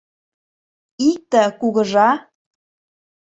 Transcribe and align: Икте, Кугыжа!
Икте, 1.09 1.43
Кугыжа! 1.59 2.09